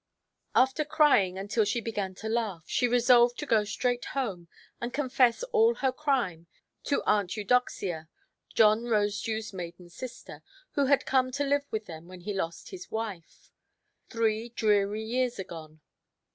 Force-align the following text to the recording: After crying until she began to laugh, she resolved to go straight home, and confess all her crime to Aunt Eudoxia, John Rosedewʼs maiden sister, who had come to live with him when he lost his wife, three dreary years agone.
After 0.55 0.83
crying 0.83 1.37
until 1.37 1.63
she 1.63 1.79
began 1.79 2.15
to 2.15 2.27
laugh, 2.27 2.63
she 2.65 2.87
resolved 2.87 3.37
to 3.37 3.45
go 3.45 3.63
straight 3.63 4.05
home, 4.17 4.47
and 4.81 4.91
confess 4.91 5.43
all 5.53 5.75
her 5.75 5.91
crime 5.91 6.47
to 6.85 7.03
Aunt 7.05 7.37
Eudoxia, 7.37 8.09
John 8.55 8.85
Rosedewʼs 8.85 9.53
maiden 9.53 9.89
sister, 9.89 10.41
who 10.71 10.85
had 10.87 11.05
come 11.05 11.29
to 11.33 11.43
live 11.45 11.67
with 11.69 11.85
him 11.85 12.07
when 12.07 12.21
he 12.21 12.33
lost 12.33 12.71
his 12.71 12.89
wife, 12.89 13.51
three 14.09 14.49
dreary 14.49 15.03
years 15.03 15.37
agone. 15.37 15.81